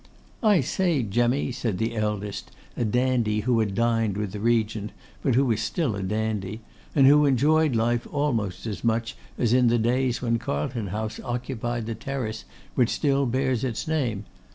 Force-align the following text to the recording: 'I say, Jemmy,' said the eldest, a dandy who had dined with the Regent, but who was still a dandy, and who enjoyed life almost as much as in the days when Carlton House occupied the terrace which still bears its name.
'I 0.41 0.61
say, 0.61 1.03
Jemmy,' 1.03 1.51
said 1.51 1.77
the 1.77 1.95
eldest, 1.95 2.49
a 2.75 2.83
dandy 2.83 3.41
who 3.41 3.59
had 3.59 3.75
dined 3.75 4.17
with 4.17 4.31
the 4.31 4.39
Regent, 4.39 4.93
but 5.21 5.35
who 5.35 5.45
was 5.45 5.61
still 5.61 5.95
a 5.95 6.01
dandy, 6.01 6.61
and 6.95 7.05
who 7.05 7.27
enjoyed 7.27 7.75
life 7.75 8.07
almost 8.11 8.65
as 8.65 8.83
much 8.83 9.15
as 9.37 9.53
in 9.53 9.67
the 9.67 9.77
days 9.77 10.19
when 10.19 10.39
Carlton 10.39 10.87
House 10.87 11.19
occupied 11.23 11.85
the 11.85 11.93
terrace 11.93 12.45
which 12.73 12.89
still 12.89 13.27
bears 13.27 13.63
its 13.63 13.87
name. 13.87 14.25